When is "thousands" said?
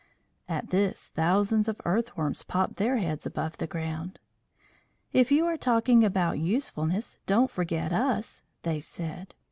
1.13-1.67